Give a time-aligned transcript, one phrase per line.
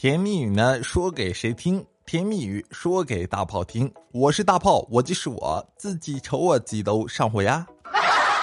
[0.00, 1.84] 甜蜜语呢，说给谁听？
[2.06, 3.92] 甜蜜语说给大炮听。
[4.12, 7.66] 我是大炮，我就是我自己，瞅我自己都上火呀。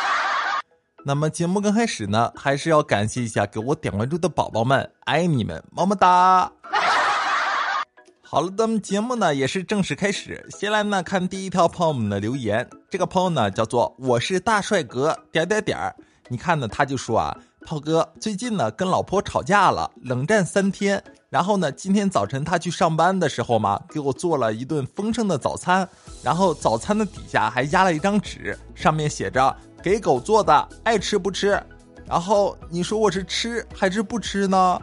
[1.04, 6.52] 那么节目刚开始呢，还是要感谢一下给我点关注的宝宝们，爱你们，么么哒。
[8.22, 10.46] 好了，咱们节目呢也是正式开始。
[10.52, 15.96] 先来呢看第一条朋友们的留言，这个朋友呢叫做我是大帅哥点点点儿。
[16.28, 17.36] 你看呢，他就说啊，
[17.66, 21.04] 炮哥最近呢跟老婆吵架了，冷战三天。
[21.30, 25.88] 然后呢，今天早晨他去上班的时候嘛，给我做了一顿丰盛的早餐。
[26.24, 31.62] 然后早餐的底下还压了一张纸，上面写着“给狗做的，爱吃不吃”。
[32.08, 34.82] 然后你说我是吃还是不吃呢？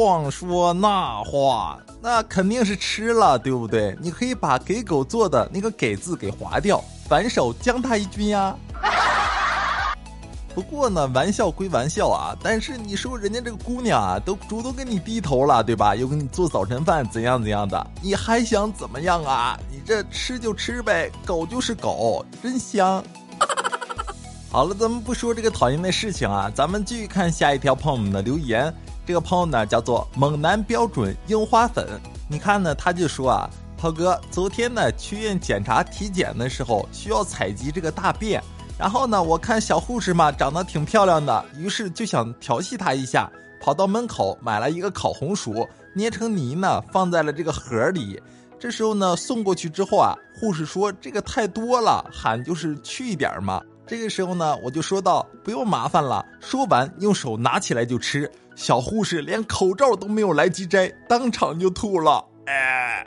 [0.00, 3.96] 妄说那话，那肯定是吃了，对不对？
[4.00, 8.56] 你可以把给狗做的那个“给”字给划掉，反手将他一军呀。
[10.56, 15.94] 不过呢，玩笑归玩笑啊，但是你说人家这个姑娘啊，都主动给你低头了，对吧？
[15.94, 19.60] 又给你做早晨饭，怎样怎样的，你还想怎么样啊？
[19.70, 23.04] 你这吃就吃呗，狗就是狗，真香。
[24.50, 28.72] 好了，咱们不说这个讨厌的事情啊，咱们继续看下一条朋友们的留言。
[29.04, 31.86] 这个朋友呢叫做猛男标准樱花粉，
[32.30, 38.42] 你看呢，他就说啊，涛哥，昨天呢去医院检查体检的时候需要采集这个大便，
[38.78, 48.20] 然后呢我看小护士嘛长得挺漂亮的，于是就想调戏她一下，跑到门口买了一个烤红薯，捏成泥呢放在了这个盒里。
[48.58, 53.62] 这时候呢送过去之后啊，护士说这个太多了，喊就是去一点嘛。
[53.86, 58.30] 这个时候呢我就说道不用麻烦了，说完用手拿起来就吃。
[58.54, 62.24] 小护士连口罩都没有来及摘，当场就吐了。
[62.46, 63.06] 哎，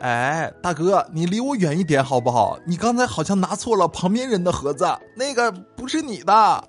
[0.00, 2.56] 哎，大哥，你离我远一点好不好？
[2.64, 6.64] 你刚才好像拿错了旁边人的盒子，那个不是你的。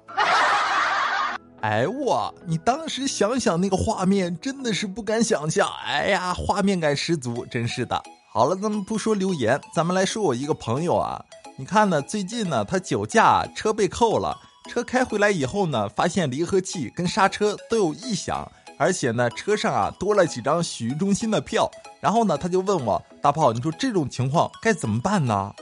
[1.62, 5.70] 哎我，你当时想想那个画面，真的是不敢想象。
[5.86, 8.02] 哎呀，画面感十足，真是的。
[8.32, 11.24] 好了，咱们不说留言，咱们来说我一个朋友啊。
[11.56, 14.36] 你看呢，最近呢，他酒驾，车被扣了。
[14.70, 21.70] 车开回来以后呢，发现离合器跟刹车都有异响，而且呢，车上啊多了几张洗浴中心的票。
[22.00, 25.54] 然后呢，他就问我大炮，你说这种情况该怎么办呢？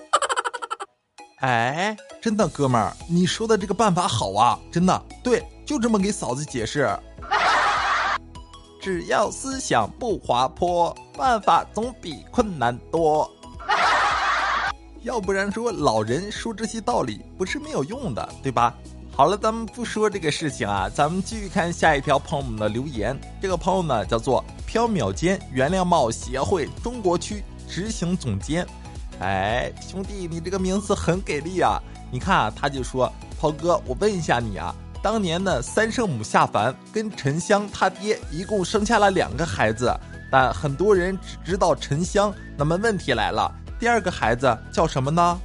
[1.42, 6.90] 哎，真的哥们儿，你说的这个办法好啊，真的对，就这么给嫂子解释。
[8.80, 13.30] 只要思想不滑坡，办法总比困难多。
[15.02, 18.74] 要不然说老人说这些道理不是没有用的，对吧？
[19.16, 23.20] 好了，咱们不说这个事情啊，咱们继续看下一条朋友们的留言。
[23.42, 28.68] 这个朋友呢叫做缥缈间原谅帽协会中国区执行总监。
[29.20, 31.82] 哎，兄弟，你这个名字很给力啊！
[32.12, 39.92] 你看啊，他就说：“炮哥，我问一下你啊，当年的三圣母下凡跟沉香他爹一共生下了两个孩子，
[40.32, 42.32] 但很多人只知道沉香。
[42.56, 45.40] 那么问题来了，第二个孩子叫什么呢？”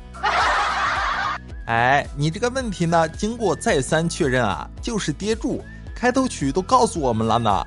[1.66, 5.62] 哎，你这个问题呢，经过再三确认啊，就是跌柱。
[5.94, 7.64] 开头曲都告诉我们了呢，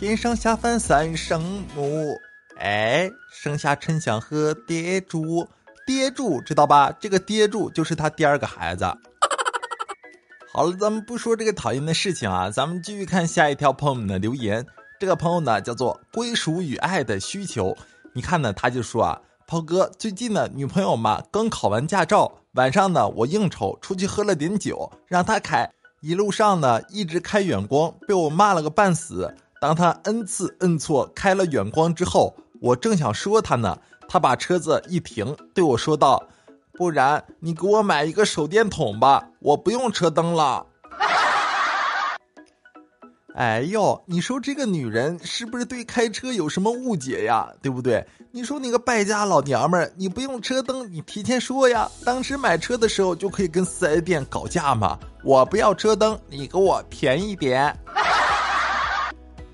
[0.00, 2.18] 天上下凡三圣母，
[2.58, 5.48] 哎，生下沉香和爹柱，
[5.86, 6.92] 爹柱知道吧？
[7.00, 8.84] 这个爹柱就是他第二个孩子。
[10.52, 14.66] 好了，咱们不说这个讨厌的事情啊，咱们继续看下一条朋友们的留言。
[14.98, 17.74] 这个朋友呢，叫做归属与爱的需求。
[18.12, 22.30] 你看呢，他就说啊，炮哥最近呢，女朋友嘛刚考完驾照。
[22.54, 25.70] 晚上呢，我应酬出去喝了点酒，让他开。
[26.00, 29.34] 一路上呢，一直开远光，被我骂了个半死。
[29.64, 36.22] 当他 n 次摁错开了远光之后，我正想说他呢，他把车子一停，对我说道
[36.76, 40.66] ：“不然你给我买一个手电筒吧，我不用车灯了。
[43.34, 47.50] ”哎呦，你说这个女人是不是对开车有什么误解呀？
[47.62, 48.06] 对不对？
[48.32, 54.98] 你说你个败家老娘们儿，你不用车灯，你提前说呀，当时买车的时候就可以跟四 S 店搞价嘛。
[55.24, 57.74] 我不要车灯，你给我便宜点。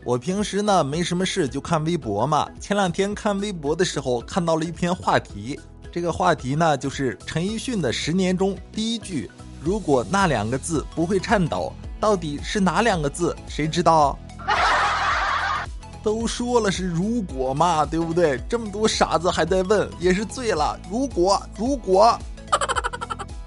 [0.04, 2.48] 我平时呢没什么事就看微博嘛。
[2.58, 5.60] 前两天看微博的时候看到了一篇话题，
[5.92, 9.30] 这个话题呢就是陈奕迅的《十年》中第一句
[9.62, 13.36] ：“如果那两个字不会颤抖。”到底是哪两个字？
[13.46, 14.18] 谁知道？
[16.02, 18.40] 都说了是如果嘛，对不对？
[18.48, 20.80] 这么多傻子还在问，也是醉了。
[20.90, 22.18] 如果，如果，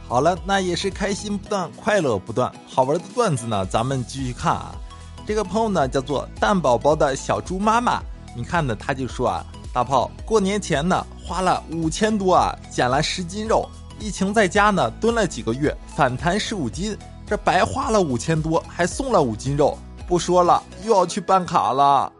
[0.07, 2.53] 好了，那也是开心不断，快乐不断。
[2.67, 4.75] 好玩的段子呢，咱们继续看啊。
[5.25, 8.01] 这个朋友呢，叫做蛋宝宝的小猪妈妈。
[8.35, 13.69] 你看呢，他就说啊，大炮过年前呢，花了五千多啊，减了十斤肉。
[13.99, 16.97] 疫情在家呢，蹲了几个月，反弹十五斤。
[17.25, 22.11] 这白花了五千多，还送了五斤肉，不说了，又要去办卡了。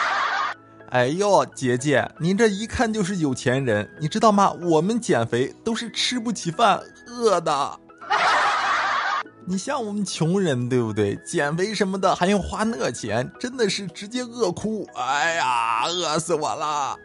[0.90, 4.52] 哎呦，姐姐，您这一看就是有钱人，你知道吗？
[4.64, 7.80] 我们减肥都是吃不起饭，饿的。
[9.50, 11.16] 你像我们穷人，对不对？
[11.26, 14.86] 减肥什么的还用花那钱，真的是直接饿哭。
[14.94, 16.96] 哎呀，饿死我了！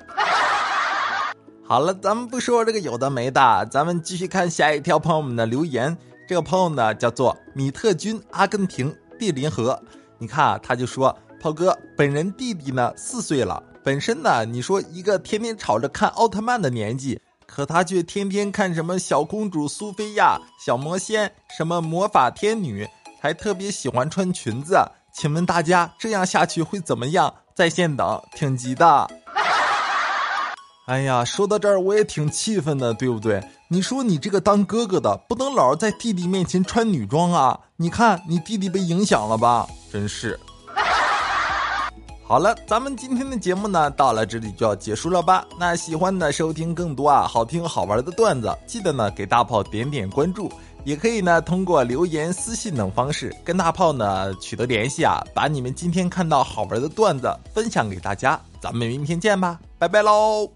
[1.67, 5.97] 好了，咱们不说这个有的没的，咱们继续看下一条朋友们的留言。
[6.27, 9.81] 这个朋友呢叫做米特君，阿根廷蒂林河。
[10.19, 22.87] 你看啊，他就说：“炮哥，本人弟弟呢四岁了，本身呢你说一个天天吵着看奥特曼的年纪。”可他却天天看什么小公主苏菲亚、小魔仙、什么魔法天女，
[23.21, 24.77] 还特别喜欢穿裙子。
[25.13, 27.33] 请问大家这样下去会怎么样？
[27.53, 29.07] 在线等，挺急的。
[30.87, 33.41] 哎呀，说到这儿我也挺气愤的，对不对？
[33.69, 37.59] 你说你这个当哥哥的，不能老是在弟弟面前穿女装啊？
[37.77, 39.67] 你看你弟弟被影响了吧？
[39.91, 40.39] 真是。
[42.27, 45.45] 好了，咱们今天的节目呢，到了这里就要结束了吧？
[45.59, 50.51] 那喜欢的收听更多啊，好听好玩的段子，记得呢给大炮点点关注，
[50.83, 58.41] 也可以呢通过留言、私信等方式跟大炮呢取得联系啊，把你们今天看到好玩的段子分享给大家。
[58.59, 60.54] 咱们明天见吧，拜拜喽。